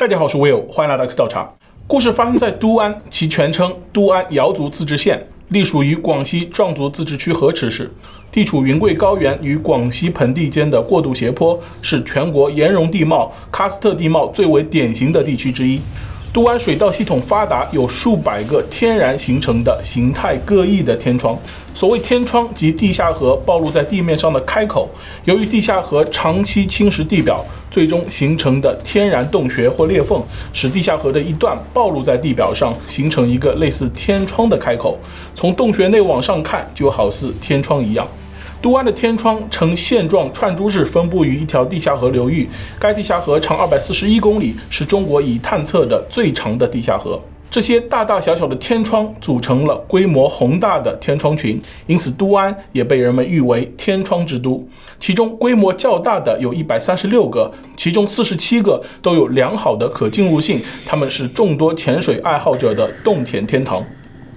[0.00, 1.52] 大家好，我是 Will，欢迎来到 X 调查。
[1.88, 7.90] 故事发生在都安，其全称都安瑶族自治县，隶属于广西壮族自治区河池市，
[8.30, 15.80] 地处云贵高原与广西盆地间的过渡斜坡，是全国岩溶地貌、喀斯特地貌最为典型的地区之一。
[16.30, 21.36] 都安水道系统发达，有数百个天然形成的形态各异的天窗。
[21.74, 24.88] 所谓天窗，即地下河暴露在地面上的开口。
[25.24, 30.22] 由于地下河长期侵蚀地表，最终形成的天然洞穴或裂缝，
[30.52, 34.98] 使地下河的一段暴露在地表上，形成一个类似天窗的开口。
[35.34, 38.06] 从洞穴内往上看，就好似天窗一样。
[38.60, 42.48] 都安的天窗呈线状串珠式分布于一条地下河流域，
[42.80, 47.20] 该地下河长二百四十一公里，是中国已探测的最长的地下河。
[47.50, 54.62] 这些大大小小的天窗组成了规模宏大的天窗群，因此都安也被人们誉为天窗之都。
[55.00, 63.82] 其中规模较大的有一百三十六个，其中四十七个都有良好的可进入性，它们是众多潜水爱好者的洞潜天堂。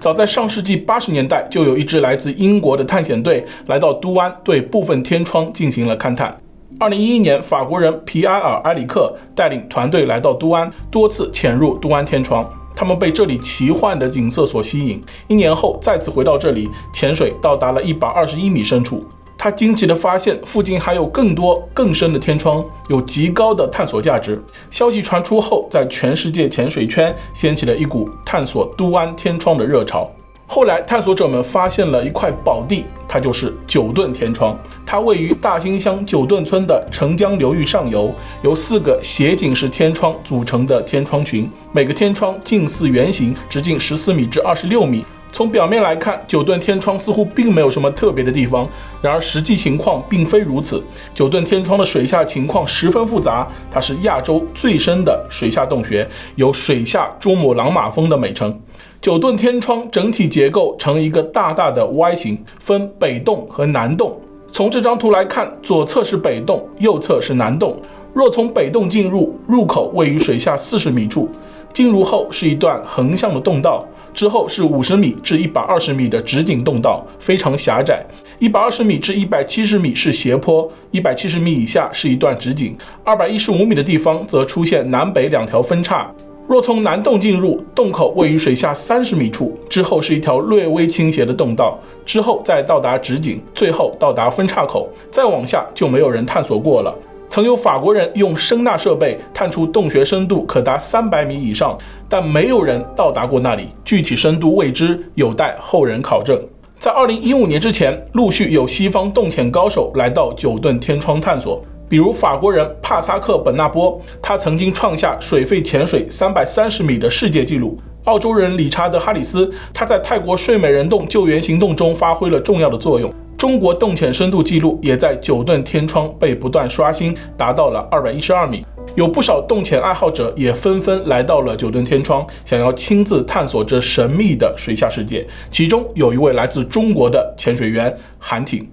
[0.00, 6.34] 早在上世纪八十年代，就有一支来自英国的探险队来到都安，对部分天窗进行了勘探。
[6.78, 15.00] 二零一一年，法国人皮埃尔·埃里克带领团队来到都安，多次潜入都安天窗，他们被这里奇幻的景色所吸引。
[15.28, 19.04] 一年后，再次回到这里，潜水到达了一百二十一米深处。
[19.36, 24.40] 他惊奇地发现，附近还有更多更深的天窗，有极高的探索价值。
[24.70, 30.08] 消息传出后，在全世界潜水圈掀起了一股探索都安天窗的热潮。
[30.54, 34.54] 后来，探索者们发现了一块宝地，它就是九盾天窗。
[34.84, 45.02] 它位于大兴乡九盾村的澄江流域上游，由四个斜井式天窗组成的天窗群，每个天窗近似圆形，直径十四米至二十六米。
[45.32, 48.68] 从表面来看，九盾天窗似乎并没有什么特别的地方。
[49.00, 50.84] 然而实际情况并非如此。
[51.14, 58.60] 九盾天窗的水下情况十分复杂，它是亚洲最深的水下洞穴，有“水下珠穆朗玛峰”的美称。
[59.02, 64.16] 九盾天窗整体结构呈一个大大的 Y 形，分北洞和南洞。
[64.52, 67.76] 从这张图来看，左侧是北洞，右侧是南洞。
[68.14, 71.28] 若从北洞进入，入口位于水下四十米处，
[71.74, 73.84] 进入后是一段横向的洞道。
[74.14, 77.96] 之后是五十米至一百二十米的直井洞道，非常狭窄；
[78.38, 86.08] 一百二十米至一百七十米是斜坡，一百七十米以下是一段直井，二百一十五米的地方则出现南北两条分叉。
[86.48, 96.94] 若从南洞进入，洞口位于水下三十米处，之后是一条略微倾斜的洞道，之后再到达直井，最后到达分叉口，再往下就没有人探索过了。
[97.28, 106.38] 曾有法国人用声纳设备探出洞穴深度可达三百米以上，但没有人到达过那里，具体深度未知，有待后人考证。
[106.78, 123.12] 在二零一五年之前，陆续有西方洞潜高手来到九盾天窗探索，比如法国人帕萨克本纳波，他曾经创下水肺潜水三百三十米的世界纪录；澳洲人理查德哈里斯，他在泰国睡美人洞救援行动中发挥了重要的作用。
[123.36, 128.64] 中国洞潜深度记录也在九盾天窗被不断刷新，达到了二百一十二米。
[128.94, 135.26] 有不少洞潜爱好者也纷纷来到了九盾天窗，想要亲自探索这神秘的水下世界。
[135.50, 138.66] 其中有一位来自中国的潜水员韩挺，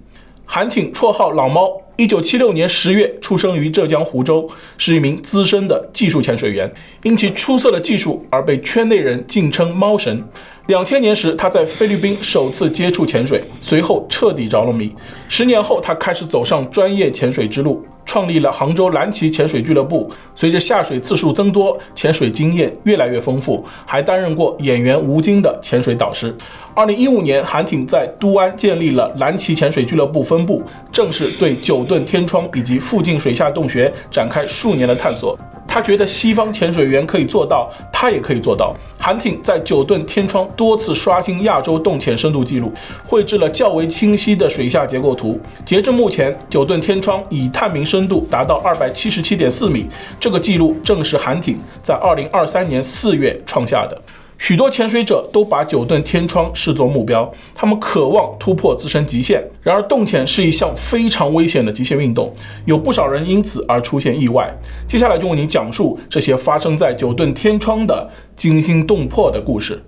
[0.52, 6.68] 韩挺绰号老猫，一九七六年十月出生于浙江湖州，是一名资深的技术潜水员，
[7.04, 10.24] 因其出色的技术而被圈内人敬称“猫神”。
[10.66, 14.92] 两千年时，他在菲律宾首次接触潜水，随后彻底着了迷。
[15.28, 20.08] 十年后，他开始走上专业潜水之路，创立了杭州蓝旗潜水俱乐部。
[20.34, 26.36] 随着下水次数增多，潜水经验越来越丰富，还担任过演员吴京的潜水导师。
[26.74, 35.36] 二零一五年，韩挺在都安建立了蓝鳍潜水俱乐部分部，正式对九盾天窗以及附近水下洞穴展开数年的探索。
[35.66, 38.74] 他觉得西方潜水员可以做到，他也可以做到。
[38.98, 42.72] 韩挺在九盾天窗多次刷新亚洲洞潜深度记录，
[43.04, 45.38] 绘制了较为清晰的水下结构图。
[45.64, 49.86] 截至目前，九盾天窗已探明深度达到二百七十七点四米，
[50.18, 54.00] 这个记录正是韩挺在二零二三年四月创下的。
[54.40, 59.44] 许多潜水者都把九盾天窗视作目标，他们渴望突破自身极限。
[59.62, 62.32] 然而，洞潜是一项非常危险的极限运动，
[62.64, 64.50] 有不少人因此而出现意外。
[64.88, 69.84] 接下来就为您讲述这些发生在九盾天窗的惊心动魄的故事。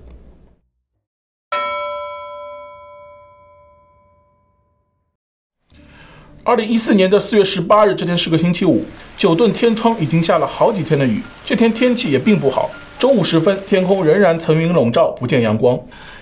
[6.45, 8.85] 二零一四年的四月十八日，这天是个星期五，
[9.17, 12.71] 九盾天窗已经下了好几天的雨，这天天气也并不好。
[13.03, 15.77] 中午时分，天空仍然层云笼罩，不见阳光。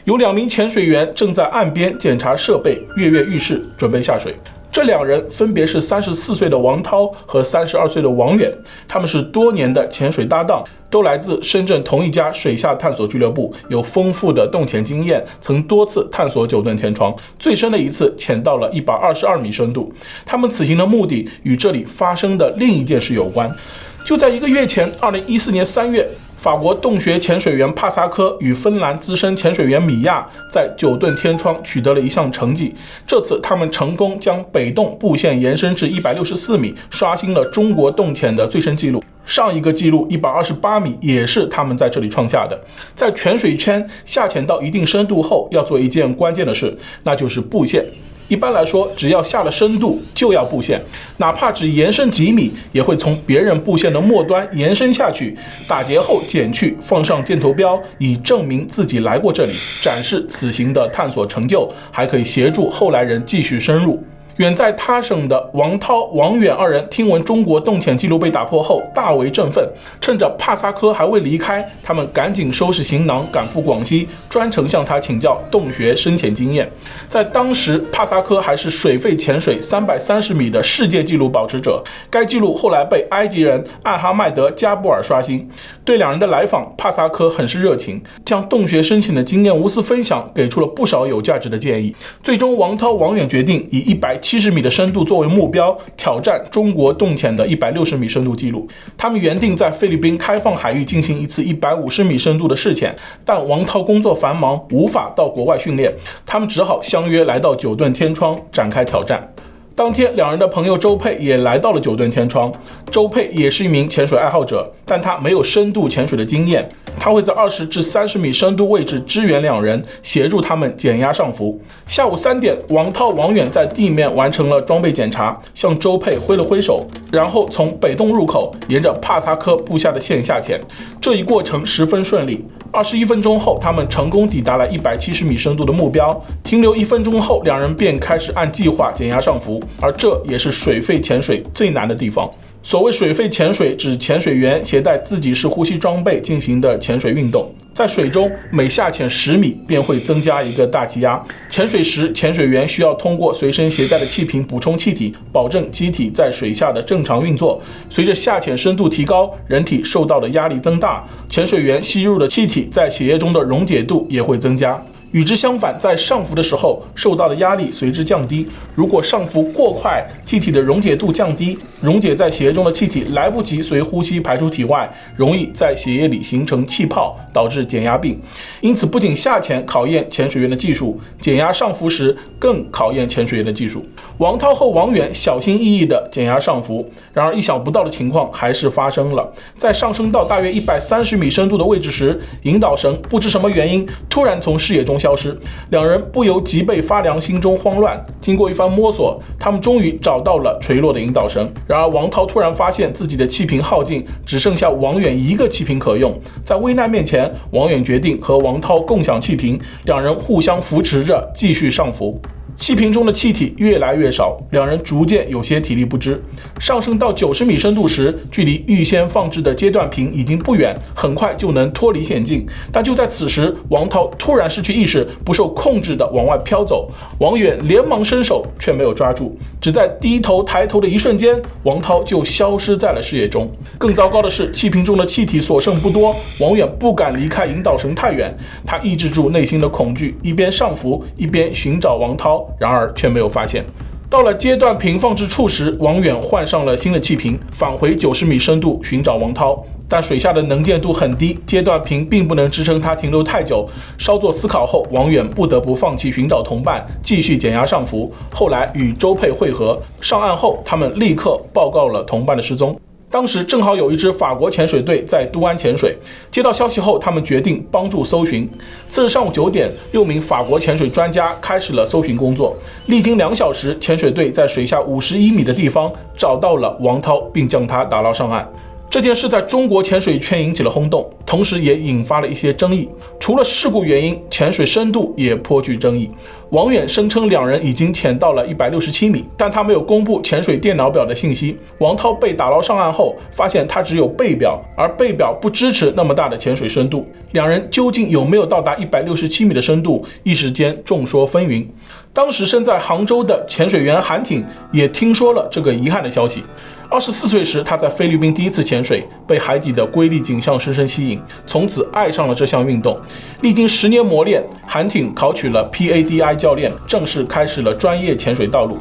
[0.05, 4.35] 有两名潜水员正在岸边检查设备，跃跃欲试，准备下水。
[4.73, 8.50] 这两人分别是三十四岁的王涛和三十二岁的王远，
[8.88, 19.93] 他们是多年的潜水搭档，都来自深圳同一家水下探索俱乐部，有丰富的洞潜经验，曾多次探索九段天窗，最深的一次潜到了一百二十二米深度。
[20.25, 23.55] 他们此行的目的与这里发生的另一件事有关。
[24.03, 26.09] 就在一个月前，二零一四年三月。
[26.41, 32.75] 法国洞穴潜水员帕萨科与芬兰资深潜水员米亚在九顿天窗取得了一项成绩。
[33.07, 39.05] 这次，他们成功将北洞布线延伸至一百六十四米，刷新了中国洞潜的最深纪录。
[39.27, 42.59] 上一个纪录一百二十八米也是他们在这里创下的。
[42.95, 47.85] 在泉水圈下潜到一定深度后，要做一件关键的事，那就是布线。
[48.31, 50.81] 一般来说，只要下了深度就要布线，
[51.17, 55.37] 哪怕只延伸几米，也会从别人布线的末端延伸下去，
[55.67, 64.00] 打结后剪去，放上箭头标，以证明自己来过这里，展示此行的探索成就，还可以协助后来人继续深入。
[64.41, 69.69] 远在他省的王涛、王远二人听闻中国洞潜纪录被打破后，大为振奋。
[70.01, 76.67] 趁着帕萨科还未离开，他们赶紧收拾行囊，赶赴广西，专程向他请教洞穴深潜经验。
[77.07, 81.85] 在当时，帕萨科还是水肺潜水三百三十米的世界纪录保持者。
[82.09, 85.47] 该纪录后来被埃及人艾哈迈德·加布尔刷新。
[85.85, 91.95] 对两人的来访，帕萨科很是热情，将洞穴深潜的经验无私分享，给出了不少有价值的建议。
[92.23, 98.65] 最终，王涛、王远决定以一百七七十米的深度作为目标，挑战中国洞潜的一百六十米深度记录。
[98.97, 102.94] 他们原定在菲律宾开放海域进行一次一百五十米深度的试潜，
[103.25, 105.93] 但王涛工作繁忙，无法到国外训练，
[106.25, 109.35] 他们只好相约来到九段天窗展开挑战。
[109.81, 112.53] 当天，两人的朋友周佩也来到了九段天窗。
[112.91, 116.69] 周佩也是一名潜水爱好者，但他没有深度潜水的经验。
[116.99, 121.59] 他会在二十至三十米深度位置支援两人，协助他们减压上浮。
[121.87, 130.61] 下午三点，王涛、王远在地面完成了装备检查，向周佩挥了挥手，然后从北洞入口沿着帕萨科布下的线下潜。
[131.00, 132.44] 这一过程十分顺利。
[132.72, 136.19] 二十一分钟后，他们成功抵达了一百七十米深度的目标。
[136.44, 142.31] 停留一分钟后，两人便开始按计划减压上浮，而这也是水肺潜水最难的地方。
[142.62, 147.51] 所谓水肺潜水，指潜水员携带自己式呼吸装备进行的潜水运动。
[147.73, 151.23] 在水中，每下潜十米便会增加一个大气压。
[151.49, 157.62] 潜水时，潜水员需要通过随身携带的气瓶补充气体，保证机体在水下的正常运作。
[157.89, 164.81] 随着下潜深度提高，人体受到的压力增大，潜水员吸入的气体在血液中的溶解度也会增加。
[165.12, 168.47] 与之相反，在上浮的时候，受到的压力随之降低。
[168.77, 178.21] 如果上浮过快，气体的溶解度降低，溶解在血液中的气体来不及随呼吸排出体外，容易在血液里形成气泡，导致减压病。
[178.61, 183.85] 因此，不仅下潜考验潜水员的技术，减压上浮时更考验潜水员的技术。
[184.19, 189.29] 王涛和王远小心翼翼地减压上浮，然而意想不到的情况还是发生了。
[189.56, 195.35] 在上升到大约一百三十米深度的位置时，引导绳不知什么原因突然从视野中消失，
[195.70, 197.99] 两人不由脊背发凉，心中慌乱。
[198.20, 201.50] 经过一番摸索，他们终于找到了垂落的引导绳。
[201.67, 206.14] 然而，王涛突然发现自己的气瓶耗尽，只剩下王远一个气瓶可用。
[206.44, 212.20] 在危难面前，王远决定和王涛共享气瓶，两人互相扶持着继续上浮。
[212.61, 216.23] 气瓶中的气体越来越少，两人逐渐有些体力不支。
[216.59, 222.46] 上升到九十米深度时，距离预先放置的阶段瓶已经不远，很快就能脱离险境。
[222.70, 226.91] 但就在此时，王涛突然失去意识，不受控制地往外飘走。
[227.19, 229.34] 王远连忙伸手，却没有抓住。
[229.58, 233.51] 只在低头抬头的一瞬间，王涛就消失在了视野中。
[233.79, 238.31] 更糟糕的是，气瓶中的气体所剩不多，王远不敢离开引导绳太远。
[238.67, 242.46] 他抑制住内心的恐惧，一边上浮，一边寻找王涛。
[242.59, 243.65] 然而却没有发现。
[244.09, 249.65] 到了阶段瓶放置处时，王远换上了新的气瓶，返回九十米深度寻找王涛。
[249.89, 253.69] 但水下的能见度很低，阶段瓶并不能支撑他停留太久。
[253.99, 258.13] 稍作思考后，王远不得不放弃寻找同伴，继续减压上浮。
[258.33, 262.79] 后来与周佩会合，上岸后，他们立刻报告了同伴的失踪。
[263.10, 265.96] 当时正好有一支法国潜水队在都安潜水，
[266.31, 268.48] 接到消息后，他们决定帮助搜寻。
[268.88, 272.56] 次日上午九点，六名法国潜水专家开始了搜寻工作。
[272.86, 278.48] 历经两小时，潜水队在水下五十一米的地方找到了王涛，并将他打捞上岸。
[278.91, 282.89] 这件事在中国潜水圈引起了轰动，同时也引发了一些争议。
[283.20, 286.11] 除了事故原因，潜水深度也颇具争议。
[286.51, 291.56] 王远声称两人已经潜到了一百六十七米，但他没有公布潜水电脑表的信息。
[291.79, 297.06] 王涛被打捞上岸后，发现他只有背表，而背表不支持那么大的潜水深度。
[297.31, 301.65] 两人究竟有没有到达一百六十七米的深度，一时间众说纷纭。
[302.13, 306.43] 当时身在杭州的潜水员韩挺也听说了这个遗憾的消息。
[306.91, 312.99] 二十四岁时，他在菲律宾第一次潜水，被海底的瑰丽景象深深吸引，从此爱上了这项运动。
[313.43, 318.77] 历经十年磨练，韩挺考取了 PADI 教练，正式开始了专业潜水道路。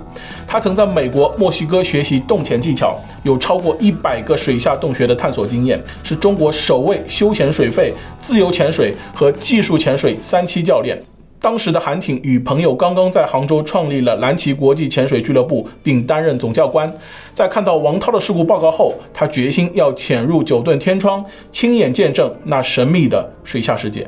[0.48, 11.00] 他曾在美国、墨西哥学习洞潜技巧，有超过一百个水下洞穴的探索经验，是中国首位休闲水肺、自由潜水和技术潜水三期教练。
[11.41, 16.93] 当时的韩挺与朋友刚刚在杭州创立了蓝旗国际潜水俱乐部，并担任总教官。
[17.34, 24.05] 在看到王涛的事故报告后，他决心要潜入九顿天窗，亲眼见证那神秘的水下世界。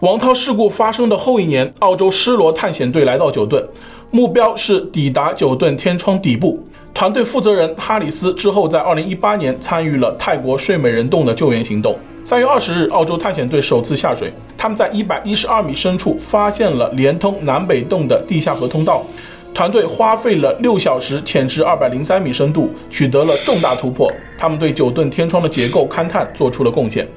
[0.00, 3.66] 王涛事故发生的后一年，澳洲施罗探险队来到九顿，
[4.10, 6.62] 目标是抵达九顿天窗底部。
[6.92, 11.98] 团队负责人哈里斯之后在2018年参与了泰国睡美人洞的救援行动。
[12.28, 19.02] 三月二十日，澳洲探险队首次下水，他们在一百一十二米深处发现了连通南北洞的地下河通道。
[19.54, 24.12] 团队花费了六小时潜至二百零三米深度，取得了重大突破。
[24.36, 27.08] 他们对九盾天窗的结构勘探做出了贡献。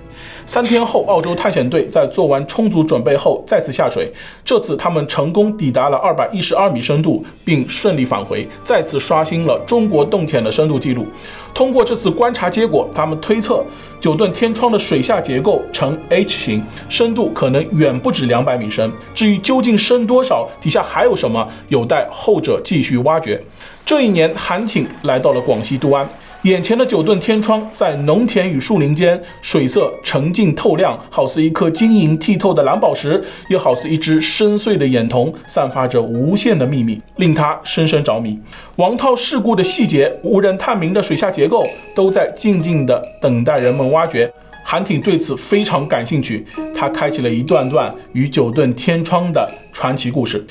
[0.46, 4.12] 三天后，澳洲探险队在做完充足准备后再次下水。
[4.44, 11.06] 这次他们成功抵达了二百一十二米深度，并顺利返回，再次刷新了中国洞潜的深度记录。
[11.54, 13.64] 通过这次观察结果，他们推测
[14.00, 18.92] 九吨天窗的水下结构呈 H 型，深度可能远不止两百米深。
[19.14, 23.42] 至于究竟深多少，底下还有什么，有待后者继续挖掘。
[23.86, 26.08] 这一年，韩挺来到了广西都安。
[26.44, 38.40] 眼前的九吨天窗，在农田与树林间，水色澄净透亮，好似一颗晶莹剔透的蓝宝石，又好似一只深邃的眼瞳，散发着无限的秘密，令他深深着迷。
[38.78, 44.32] 王涛事故的细节，无人探明的水下结构，都在静静地等待人们挖掘。
[44.64, 46.44] 韩挺对此非常感兴趣，
[46.74, 50.44] 他开启了一段段与九吨天窗的传奇故事。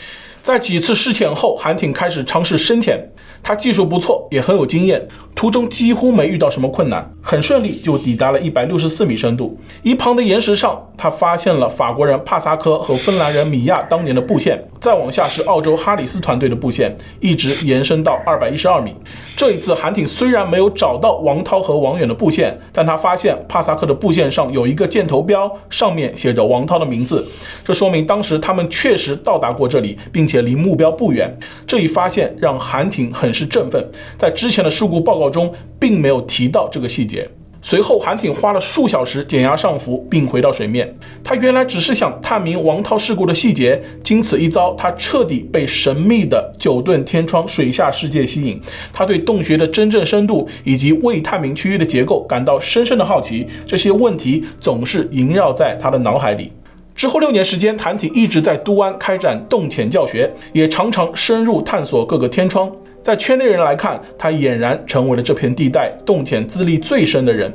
[0.43, 2.99] 在几次试潜后，韩挺开始尝试深潜。
[3.43, 9.59] 他技术不错，也很有经验，途中几乎没遇到什么困难，很顺利就抵达了一百六十四米深度。
[9.83, 14.63] 一旁的岩石上，他发现了法国人帕萨科和芬兰人米亚当年的布线。
[14.81, 18.95] 再往下是澳洲哈里斯团队的布线，一直延伸到二百一十二米。
[19.37, 27.23] 这一次，韩挺虽然没有找到王涛和王远的布线，但他发现帕萨克的布线上有一个箭头标，上面写着王涛的名字。
[27.63, 31.39] 这说明当时他们确实到达过这里，并且离目标不远。
[31.67, 37.29] 这一发现让韩挺很是振奋，在之前的事故报告中并没有提到这个细节。
[37.63, 40.93] 随后，韩挺花了数小时减压上浮，并回到水面。
[41.23, 48.59] 他原来只是想探明王涛事故的细节，经此一遭，他彻底被神秘的九盾天窗水下世界吸引。
[48.93, 56.51] 他对洞穴的真正深度以及未探明区域的结构感到深深的好奇，这些问题总是萦绕在他的脑海里。
[56.95, 62.71] 之后六年时间，韩挺一直在都安开展洞潜教学，也常常深入探索各个天窗。
[63.03, 67.53] 在圈内人来看，他俨然成为了这片地带洞潜资历最深的人。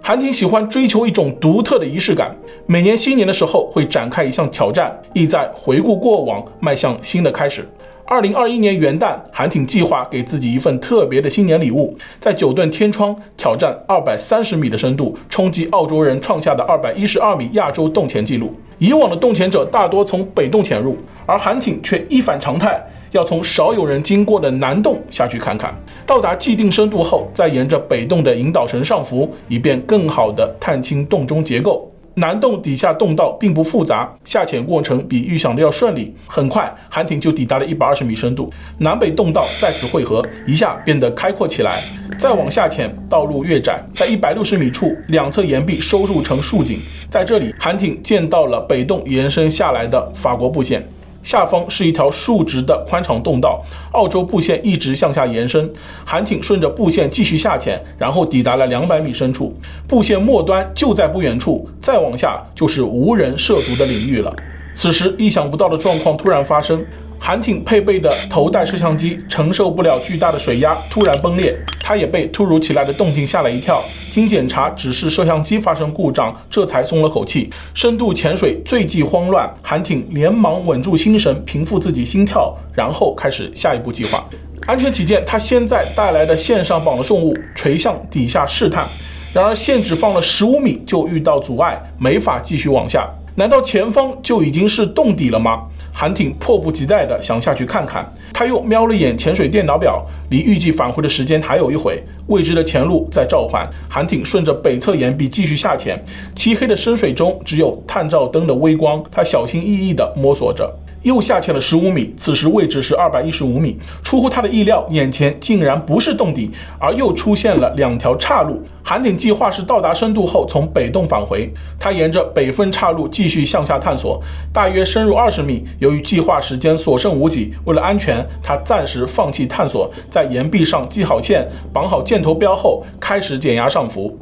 [0.00, 2.34] 韩挺喜欢追求一种独特的仪式感，
[2.66, 7.66] 每年新年的时候会展开一项挑战，意在回顾过往，迈向新的开始。
[8.06, 18.54] 二零二一年元旦，韩挺计划给自己一份特别的新年礼物，在九段天窗挑战二百三十米的深度，冲击澳洲人创下的二百一十二米亚洲洞潜纪录。
[18.78, 22.78] 以往的洞潜者大多从北洞潜入，而韩挺却一反常态。
[23.14, 25.72] 要从少有人经过的南洞下去看看，
[26.04, 31.88] 到达既定深度后，再沿着北洞的引导绳上浮，以便更好地探清洞中结构。
[32.16, 36.12] 南洞底下洞道并不复杂，下潜过程比预想的要顺利。
[36.26, 41.84] 很快，韩挺就抵达了一百二十米深度，南北洞道在此汇合，一下变得开阔起来。
[42.18, 50.84] 再往下潜，道路越窄，在一百六十米处，两侧岩壁收入成竖井，在这里，韩挺见到了北洞延伸下来的法国布线。
[51.24, 53.60] 下方是一条竖直的宽敞洞道，
[53.92, 55.68] 澳洲布线一直向下延伸。
[56.04, 59.52] 韩挺顺着布线继续下潜，然后抵达了两百米深处，
[59.88, 64.32] 布线末端就在不远处，再往下就是无人涉足的领域了。
[64.74, 66.84] 此时，意想不到的状况突然发生。
[67.26, 71.56] 韩挺配备的头戴摄像机承受不了巨大的水压，突然崩裂。
[71.80, 73.82] 他也被突如其来的动静吓了一跳。
[74.10, 77.48] 经检查，只是摄像机发生故障，这才松了口气。
[77.72, 84.22] 深度潜水最忌慌乱，韩挺连忙稳住心神，平复自己心跳，然后开始下一步计划。
[84.66, 88.86] 安全起见，他先在带来的线上绑了重物垂向底下试探。
[89.32, 93.08] 然而线只放了十五米就遇到阻碍，没法继续往下。
[93.36, 95.62] 难道前方就已经是洞底了吗？
[95.96, 98.12] 韩挺迫不及待地想下去看看。
[98.32, 103.70] 他又瞄了眼潜水电脑表，离预计返回的时间还有一会，未知的前路在召唤。
[103.88, 106.02] 韩挺顺着北侧岩壁继续下潜，
[106.34, 110.68] 漆黑的深水中只有探照灯的微光，他小心翼翼地摸索着。
[111.04, 113.78] 又下潜了十五米，此时位置是二百一十五米。
[114.02, 118.60] 出乎他的意料，眼前竟然不是洞底，而又出现了两条岔路。
[118.82, 121.48] 韩挺计划是到达深度后从北洞返回。
[121.78, 124.20] 他沿着北分岔路继续向下探索，
[124.52, 125.64] 大约深入二十米。
[125.78, 134.18] 由于计划时间所剩无几，为了安全，他暂时放弃探索，在岩壁上系好线，绑好箭头标后，开始减压上浮。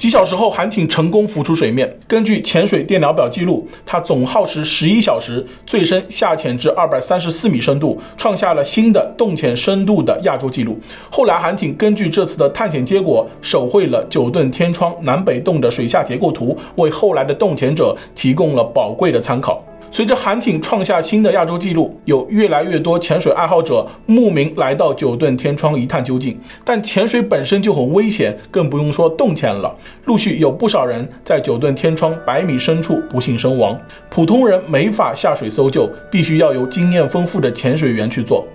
[0.00, 1.94] 几小时后，韩挺成功浮出水面。
[2.08, 10.80] 根据潜水电脑表记录，他总耗时十一小时，最深下潜至二百三十四米深度，创下了新的洞潜深度的亚洲纪录。
[11.10, 19.62] 后来，韩挺根据这次的探险结果，手绘了九顿天窗南北洞的水下结构图，为后来的洞潜者提供了宝贵的参考。
[19.92, 26.38] 随着韩挺创下新的亚洲纪录，有越来越多潜水爱好者慕名来到九顿天窗一探究竟。
[26.64, 29.74] 但潜水本身就很危险，更不用说动潜了。
[30.04, 33.76] 陆续有不少人在九顿天窗百米深处不幸身亡，
[34.08, 38.46] 普通人没法下水搜救，必须要由经验丰富的潜水员去做。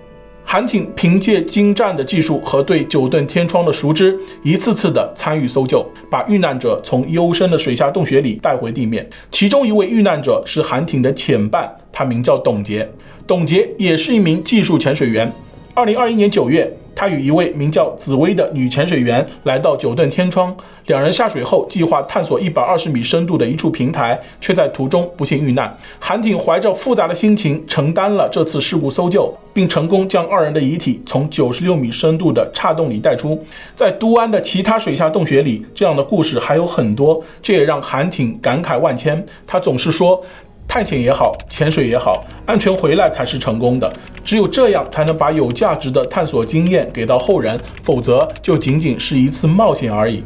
[0.48, 9.04] 韩挺凭借精湛的技术和对九盾天窗的熟知，一次次的参与搜救，把遇难者从幽深的水下洞穴里带回地面。
[9.32, 12.88] 其中一位遇难者是韩挺的潜伴，他名叫董杰。
[13.26, 15.30] 董杰也是一名技术潜水员。
[15.76, 20.56] 二零二一年九月，他与一位名叫紫薇的女潜水员来到九吨天窗，
[20.86, 25.76] 两人下水后计划探索一百二十米深度的一处平台，却在途中不幸遇难。
[26.00, 33.38] 韩挺怀着复杂的心情承担了这次事故搜救，并成功将二人的遗体从九十六米深度的岔洞里带出。
[33.74, 39.22] 在都安的其他水下洞穴里，这样的故事还有很多，这也让韩挺感慨万千。
[39.46, 40.24] 他总是说。
[40.68, 43.90] 探险也好，潜水也好，安全回来才是成功的。
[44.24, 50.22] 只有这样，才能把有价值的探索经验给到后人，否则就仅仅是一次冒险而已。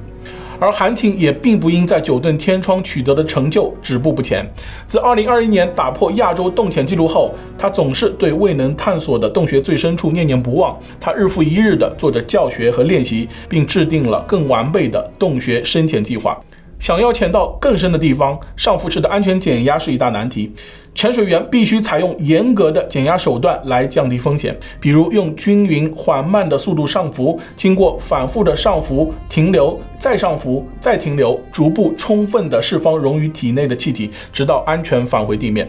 [0.58, 4.46] 而韩挺也并不因在九顿天窗取得的成就止步不前。
[4.86, 10.78] 自2021年打破亚洲洞潜纪录后，他总是对未能探索的洞穴最深处念念不忘。
[11.00, 16.38] 他日复一日地做着教学和练习，并制定了更完备的洞穴深潜计划。
[16.80, 20.52] 想要潜到更深的地方，上浮池的安全减压是一大难题。
[20.94, 35.66] 潜水员必须采用严格的减压手段来降低风险，比如用均匀缓慢的速度上浮，经过反复的上浮、停留、再上浮、再停留，逐步充分的释放溶于体内的气体，直到安全返回地面。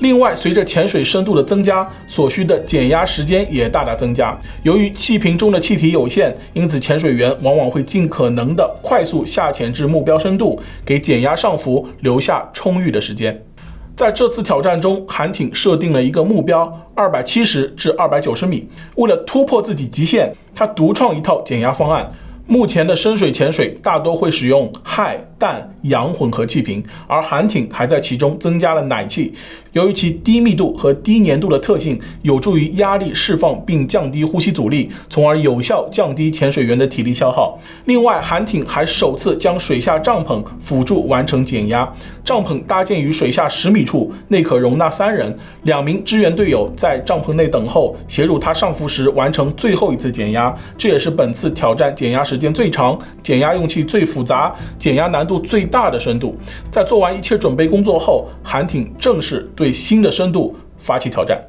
[0.00, 4.36] 另外，随着潜水深度的增加，所需的减压时间也大大增加。
[4.64, 13.40] 由于气瓶中的气体有限，因此潜水员往往会尽可能的快速下潜至目标深度，给减压上浮留下充裕的时间。
[13.96, 18.68] 在这次挑战中，韩挺设定了一个目标：二百七十至二百九十米。
[18.96, 22.10] 为了突破自己极限，他独创一套减压方案。
[22.46, 29.32] 目前的深水潜水大多会使用氦、氮、氧混合气瓶，而韩挺还在其中增加了氖气。
[29.72, 37.58] 由于其低密度和低粘度的特性，有助于压力释放并降低呼吸阻力，从而有效降低潜水员的体力消耗。
[37.86, 41.92] 另外，韩挺还首次将水下帐篷辅助完成减压。
[42.24, 45.36] 帐篷搭建于水下十米处，内可容纳三人。
[45.64, 50.54] 两名支援队友在帐篷内等候，协助他上浮时完成最后一次减压。
[50.78, 56.38] 这也是本次挑战减压时间最长、减压用气最复杂、减压难度最大的深度。
[56.70, 61.42] 在做完一切准备工作后，韩挺正式对新的深度发起挑战。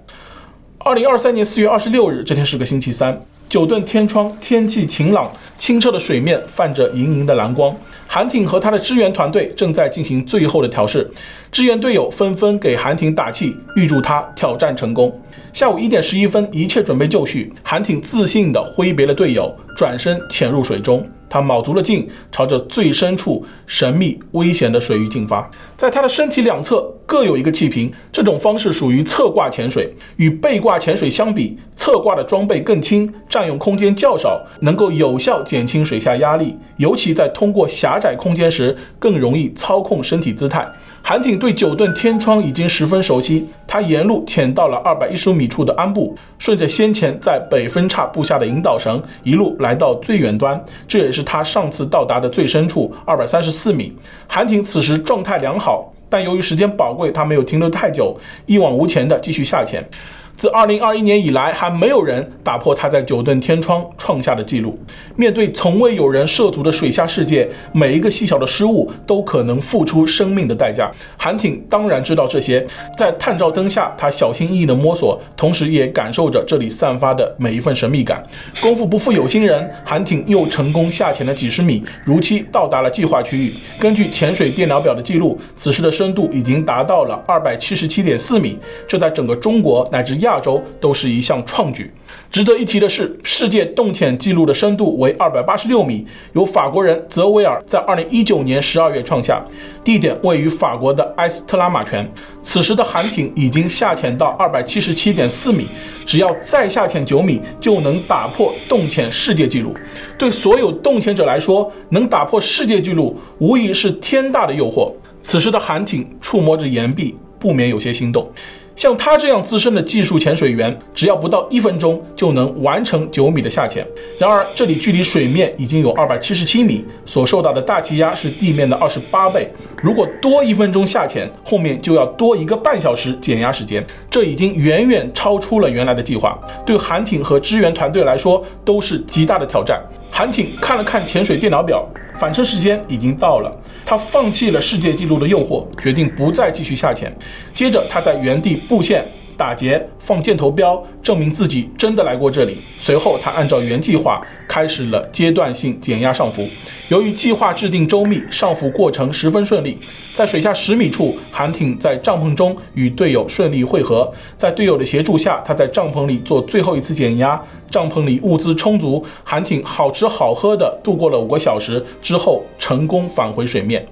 [0.80, 7.76] 二零二三年四月二十六日，这天是个星期三，九顿天窗天气晴朗，清澈的水面泛着莹莹的蓝光。
[8.08, 11.10] 韩挺和他的支援团队正在进行最后的调试，
[11.52, 15.12] 支援队友纷纷给韩挺打气，预祝他挑战成功。
[15.52, 21.08] 下午一点十一分，一切准备就绪，韩挺自信地挥别了队友，转身潜入水中。
[21.36, 25.52] 他卯足了劲，朝着最深处神秘危险的水域进发。
[25.76, 29.93] 在他的身体两侧各有一个气瓶，这种方式属于侧挂潜水。
[30.15, 40.65] 与背挂潜水相比，侧挂的装备更轻，占用空间较少，能够有效减轻水下压力，尤其在通过狭窄空间时，更容易操控身体姿态。
[41.08, 53.96] 韩挺对九顿天窗已经十分熟悉，他沿路潜到了二百一十五米处的安部，顺着先前在北分叉布下的引导绳，一路来到最远端，这也是他上次到达的最深处二百三十四米。
[54.28, 59.88] 韩挺此时状态良好，但由于时间宝贵，他没有停留太久，一往无前的继续下潜。
[60.36, 64.78] 自2021年以来，还没有人打破他在九盾天窗创下的记录。
[65.15, 70.91] 面对从未有人涉足的水下世界，每一个细小的失误都可能付出生命的代价。
[71.17, 72.65] 韩挺当然知道这些，
[72.98, 78.21] 在探照灯下，他小心翼翼地摸索，同时也感受着这里散发的每一份神秘感。
[78.62, 83.54] 功夫不负有心人，韩挺又成功下潜了几十米，如期到达了计划区域。
[83.80, 91.90] 根据潜水电脑表的记录，此时的深度已经达到了二百七十七点四米，这在整个中国乃至亚洲都是一项创举。
[92.30, 99.42] 值得一提的是，世界洞潜记录的深度为二百八十六米，由法国人泽维尔在二零一九年十二月创下，
[99.84, 102.10] 地点位于法国的埃斯特拉马泉。
[102.42, 105.68] 此时的韩挺已经下潜到二百七十七点四米，
[106.06, 109.74] 只要再下潜九米，就能打破洞潜世界纪录。
[110.18, 114.92] 对所有洞潜者来说，能打破世界纪录无疑是天大的诱惑。
[115.20, 118.30] 此时的韩挺触摸着岩壁，不免有些心动。
[118.76, 123.86] 像他这样资深的技术潜水员，只要不到一分钟就能完成九米的下潜。
[124.20, 129.50] 然而，这里距离水面已经有二百七十七米，所受到的大气压是地面的二十八倍。
[129.82, 136.38] 如果多一分钟下潜，后面就要多一个半小时减压时间，这已经远远超出了原来的计划。
[136.66, 139.82] 对韩艇和支援团队来说，都是极大的挑战。
[140.17, 141.86] 韩挺看了看潜水电脑表，
[142.17, 143.54] 返程时间已经到了。
[143.84, 147.13] 他放弃了世界纪录的诱惑，决定不再继续下潜。
[147.54, 149.04] 接着，他在原地布线。
[149.38, 152.58] 打劫、放箭头标，证明自己真的来过这里。
[152.78, 156.48] 随后，他按照原计划开始了阶段性减压上浮。
[156.89, 159.78] 由于计划制定周密，上浮过程十分顺利。
[160.13, 164.12] 在水下十米处，韩挺在帐篷中与队友顺利会合。
[164.38, 167.41] 在队友的协助下，他在帐篷里做最后一次减压。
[167.69, 173.86] 帐篷里物资充足，韩挺好吃好喝的度过了五个小时之后，成功返回水面。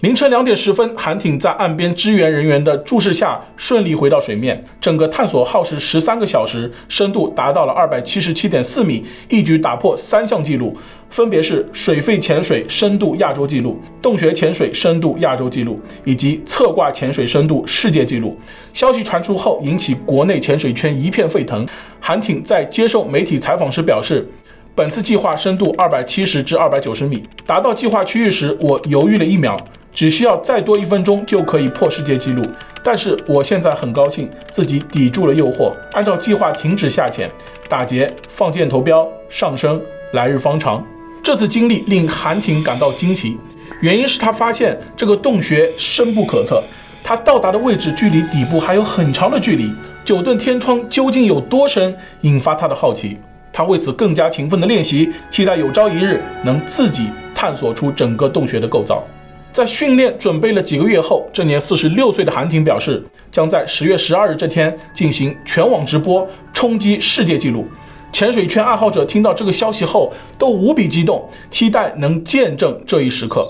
[0.00, 4.58] 凌晨两点十分，韩挺在岸边支援人员的注视下顺利回到水面。
[4.80, 10.74] 整个探索耗时十三个小时，深度达到了二百七十七点四米，一举打破三项纪录，
[11.10, 18.34] 分别是水肺潜水深度亚洲纪录、洞穴潜水深度亚洲纪录以及侧挂潜水深度世界纪录。
[18.72, 21.68] 消息传出后，引起国内潜水圈一片沸腾。
[22.00, 24.26] 韩挺在接受媒体采访时表示，
[24.74, 29.62] 本次计划深度二百七十至二百九十米，达到计划区域时，我犹豫了一秒。
[29.92, 32.42] 只需要再多一分钟就可以破世界纪录，
[32.82, 37.28] 但是我现在很高兴自己抵住了诱惑，按照计划停止下潜、
[37.68, 39.80] 打结、放箭投标、上升，
[40.12, 40.84] 来日方长。
[41.22, 43.36] 这次经历令韩挺感到惊奇，
[43.80, 46.62] 原因是他发现这个洞穴深不可测，
[47.04, 49.70] 他到达的位置距离底部还有很长的距离。
[50.02, 53.18] 九盾天窗究竟有多深，引发他的好奇。
[53.52, 59.04] 他为此更加勤奋地练习，期待有朝一日能自己探索出整个洞穴的构造。
[59.52, 67.66] 在训练准备了几个月后，这年四十六岁的韩挺表示，将在十月十二日这天进行全网直播，冲击世界纪录。
[68.12, 73.48] 潜水圈爱好者听到这个消息后都无比激动，期待能见证这一时刻。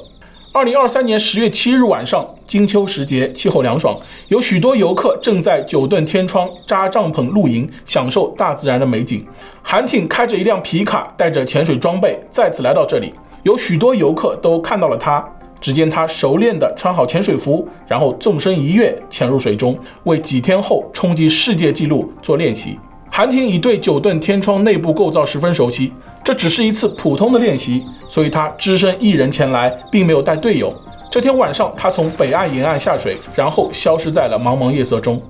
[0.52, 3.96] 二零二三年十月七日晚上，金秋时节，气候凉爽，
[4.28, 9.24] 有许多游客正在九盾天窗扎帐篷露营，享受大自然的美景。
[9.62, 15.24] 韩挺开着一辆皮卡，带着潜水装备再次来到这里，有许多游客都看到了他。
[15.60, 22.78] 只见他熟练地穿好潜水服，然后纵身一跃潜入水中，为几天后冲击世界纪录做练习。
[23.12, 25.92] 韩挺已对九盾天窗内部构造十分熟悉，
[26.24, 30.72] 这只是一次普通的练习，所以他只身一人前来，并没有带队友。
[31.10, 35.20] 这天晚上，他从北岸沿岸下水，然后消失在了茫茫夜色中。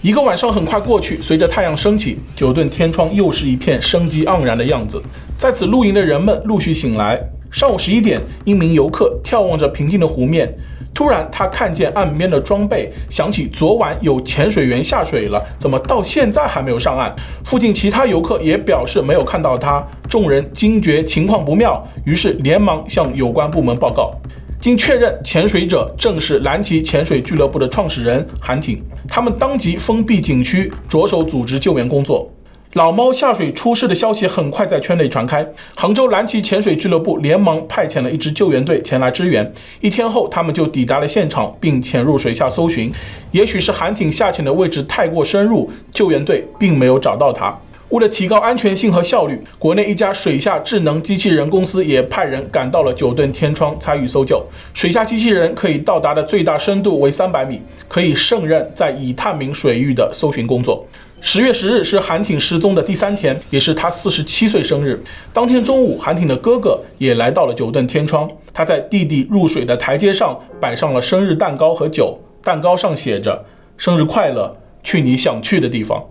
[0.00, 5.02] 一个晚上很快过去，随着太阳升起，九盾天窗又是一片生机盎然的样子。
[5.36, 7.20] 在此露营的人们陆续醒来。
[7.50, 10.54] 上午十一点，一名游客眺望着平静的湖面，
[10.94, 17.14] 突然他看见岸边的装备，想起昨晚有潜水员下水了，怎么到现在还没有上岸？
[17.44, 24.12] 附近其他游客也表示没有看到他，众人惊觉情况不妙，于是连忙向有关部门报告。
[24.60, 32.30] 经确认，潜水者正是蓝旗潜水俱乐部的创始人韩挺，他们当即封闭景区，着手组织救援工作。
[32.74, 39.50] 老猫下水出事的消息很快在圈内传开，杭州蓝鳍潜水俱乐部连忙派遣了一支救援队前来支援。
[39.80, 42.92] 一天后，他们就抵达了现场，并潜入水下搜寻。
[43.30, 47.58] 也许是韩挺下潜的位置太过深入，救援队并没有找到他。
[47.88, 54.44] 为了提高安全性和效率，国内一家水下智能机器人公司也派人赶到了九盾天窗参与搜救。
[54.74, 60.86] 水下机器人可以到达的最大深度为三百米，可以胜任在已探明水域的搜寻工作。
[61.20, 65.02] 十月十日是韩挺失踪的第三天，也是他四十七岁生日。
[65.32, 68.30] 当天中午，韩挺的哥哥也来到了九盾天窗。
[68.54, 73.44] 他在弟弟入水的台阶上摆上了生日蛋糕和酒，蛋糕上写着
[73.76, 76.02] “生日快乐，去你想去的地方”。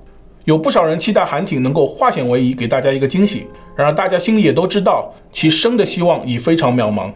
[0.43, 3.47] 有不少人期待韩挺能够化险为夷，给大家一个惊喜。
[3.77, 7.09] 然而，大家心里也都知道，其生的希望已非常渺茫。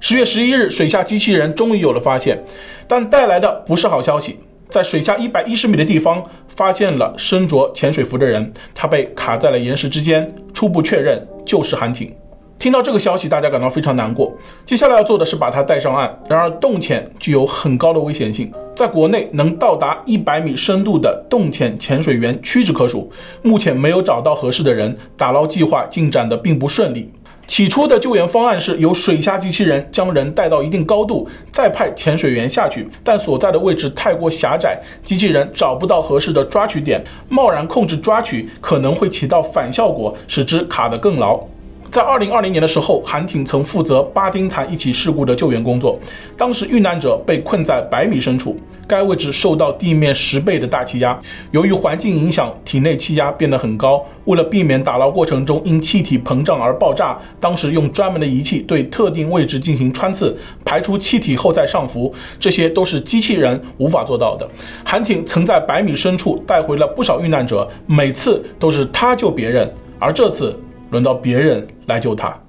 [0.00, 2.42] 十月十一日，水下机器人终于有了发现，
[2.88, 4.40] 但带来的不是好消息。
[4.68, 12.12] 在水下一百一十米的地方，发现了身着潜水服的人，他被卡在了岩石之间，初步确认就是韩挺。
[12.58, 14.34] 听到这个消息，大家感到非常难过。
[14.64, 16.18] 接下来要做的是把它带上岸。
[16.26, 23.10] 然而，洞潜具有很高的危险性，在国内能到达一百米深度的洞潜潜水员屈指可数。
[23.42, 27.12] 目前没有找到合适的人，打捞计划进展得并不顺利。
[27.46, 41.40] 起初的救援方案是由水下机器人将人带到一定高度，再派潜水员下去，但所在的位置太过狭窄，机器人找不到合适的抓取点，贸然控制抓取可能会起到反效果，使之卡得更牢。
[41.90, 45.98] 在二零二零年的时候，韩挺曾负责巴丁潭一起事故的救援工作。
[46.36, 48.54] 当时遇难者被困在百米深处，
[48.86, 51.18] 该位置受到地面十倍的大气压，
[51.52, 54.04] 由于环境影响，体内气压变得很高。
[54.24, 64.46] 为了避免打捞过程中因气体膨胀而爆炸，当时用专门的仪器对特定位置进行穿刺，排出气体后再上浮，这些都是机器人无法做到的。
[64.84, 70.54] 韩挺曾在百米深处带回了不少遇难者，每次都是他救别人，而这次。
[70.90, 72.42] 轮到别人来救他。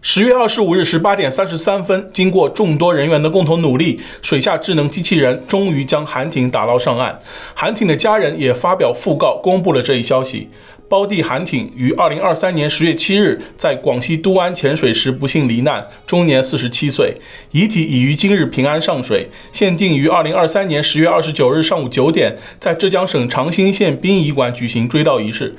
[0.00, 7.18] 十月二十五日十八点三十三分，经过众多人员的共同努力，水下智能机器人终于将韩挺打捞上岸。
[7.52, 10.48] 韩挺的家人也发表讣告，公布了这一消息。
[10.88, 17.12] 胞弟韩挺于二零二三年十月七日在广西都安潜水时不幸罹难，终年四十七岁，
[17.50, 19.28] 遗体已于今日平安上水。
[19.52, 25.56] 现定于二零二三年十月二十九日上午九点，在浙江省长兴县殡仪馆举行追悼仪式。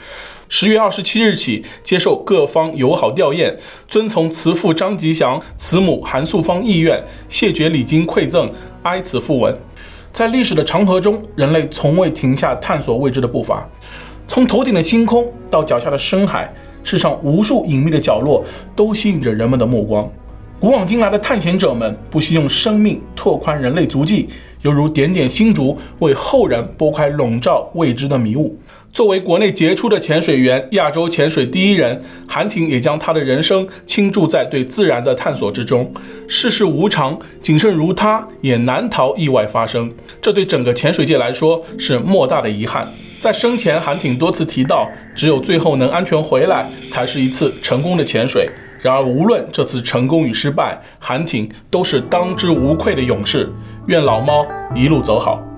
[0.51, 3.55] 十月二十七日起接受各方友好吊唁，
[3.87, 9.55] 遵从慈父张吉祥、慈母韩素芳意愿，谢绝礼金馈赠，哀此訃闻。
[10.11, 13.69] 在历史的长河中，人类从未停下探索未知的步伐。
[14.25, 16.51] 从头顶的星空到脚下的深海，
[16.83, 18.43] 世上无数隐秘的角落
[18.75, 20.11] 都吸引着人们的目光。
[20.59, 24.27] 古往今来的探险者们不惜用生命拓宽人类足迹，
[24.63, 28.57] 犹如点点星烛，为后人拨开笼罩未知的迷雾。
[28.91, 35.91] 作为国内杰出的潜水员，亚洲潜水第一人，韩挺也将他的人生倾注在对自然的探索之中。
[36.27, 39.89] 世事无常，谨慎如他，也难逃意外发生。
[40.21, 42.87] 这对整个潜水界来说是莫大的遗憾。
[43.19, 48.49] 在生前，韩挺多次提到，只有最后能安全回来，才是一次成功的潜水。
[48.81, 53.49] 然而，无论这次成功与失败，韩挺都是当之无愧的勇士。
[53.87, 55.48] 愿老猫一路走好。